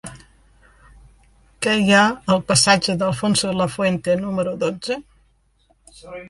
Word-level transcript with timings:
Què 1.65 1.75
hi 1.81 1.93
ha 1.97 2.05
al 2.35 2.41
passatge 2.53 2.95
d'Alfonso 3.03 3.53
Lafuente 3.61 4.17
número 4.23 4.55
dotze? 4.65 4.99